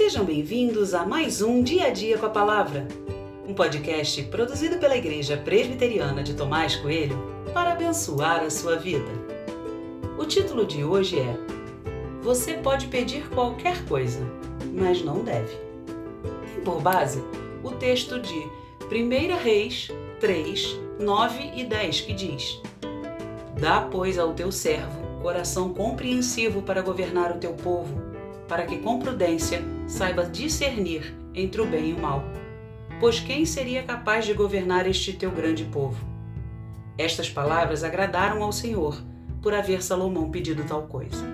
[0.00, 2.88] Sejam bem-vindos a mais um Dia a Dia com a Palavra,
[3.46, 7.22] um podcast produzido pela Igreja Presbiteriana de Tomás Coelho
[7.52, 9.10] para abençoar a sua vida.
[10.18, 11.36] O título de hoje é
[12.22, 14.20] Você pode pedir qualquer coisa,
[14.72, 15.54] mas não deve.
[16.46, 17.22] Tem por base
[17.62, 18.38] o texto de
[18.90, 22.58] 1 Reis 3, 9 e 10 que diz:
[23.60, 28.19] Dá, pois, ao teu servo coração compreensivo para governar o teu povo
[28.50, 32.24] para que com prudência saiba discernir entre o bem e o mal.
[32.98, 36.04] Pois quem seria capaz de governar este teu grande povo?
[36.98, 39.00] Estas palavras agradaram ao Senhor,
[39.40, 41.24] por haver Salomão pedido tal coisa.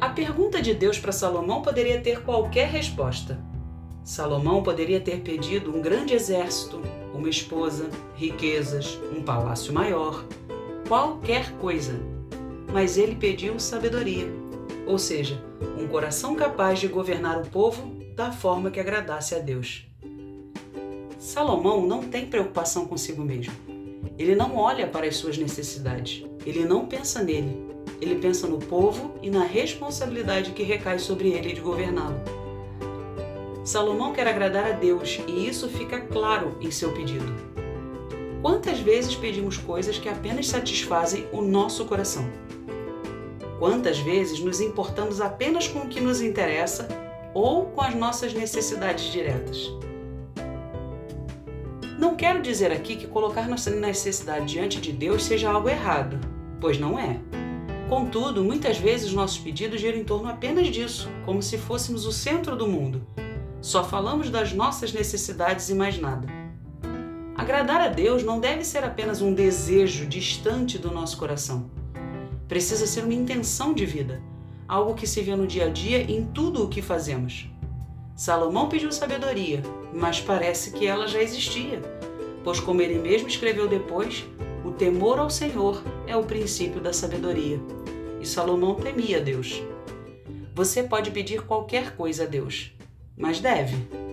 [0.00, 3.38] A pergunta de Deus para Salomão poderia ter qualquer resposta.
[4.02, 6.80] Salomão poderia ter pedido um grande exército,
[7.12, 10.24] uma esposa, riquezas, um palácio maior,
[10.86, 11.98] qualquer coisa,
[12.72, 14.28] mas ele pediu sabedoria,
[14.86, 15.42] ou seja,
[15.78, 19.86] um coração capaz de governar o povo da forma que agradasse a Deus.
[21.18, 23.54] Salomão não tem preocupação consigo mesmo.
[24.18, 26.24] Ele não olha para as suas necessidades.
[26.44, 27.66] Ele não pensa nele.
[28.00, 32.20] Ele pensa no povo e na responsabilidade que recai sobre ele de governá-lo.
[33.64, 37.63] Salomão quer agradar a Deus e isso fica claro em seu pedido.
[38.44, 42.30] Quantas vezes pedimos coisas que apenas satisfazem o nosso coração?
[43.58, 46.86] Quantas vezes nos importamos apenas com o que nos interessa
[47.32, 49.72] ou com as nossas necessidades diretas?
[51.98, 56.20] Não quero dizer aqui que colocar nossa necessidade diante de Deus seja algo errado,
[56.60, 57.18] pois não é.
[57.88, 62.54] Contudo, muitas vezes nossos pedidos giram em torno apenas disso, como se fôssemos o centro
[62.54, 63.06] do mundo.
[63.62, 66.43] Só falamos das nossas necessidades e mais nada.
[67.44, 71.70] Agradar a Deus não deve ser apenas um desejo distante do nosso coração.
[72.48, 74.22] Precisa ser uma intenção de vida,
[74.66, 77.46] algo que se vê no dia a dia em tudo o que fazemos.
[78.16, 79.62] Salomão pediu sabedoria,
[79.92, 81.82] mas parece que ela já existia,
[82.42, 84.24] pois, como ele mesmo escreveu depois,
[84.64, 87.60] o temor ao Senhor é o princípio da sabedoria.
[88.22, 89.62] E Salomão temia Deus.
[90.54, 92.72] Você pode pedir qualquer coisa a Deus,
[93.14, 94.03] mas deve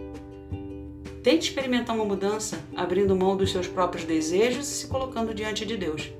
[1.23, 5.77] Tente experimentar uma mudança, abrindo mão dos seus próprios desejos e se colocando diante de
[5.77, 6.11] Deus.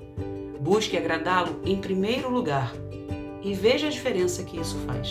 [0.60, 2.72] Busque agradá-lo em primeiro lugar
[3.42, 5.10] e veja a diferença que isso faz.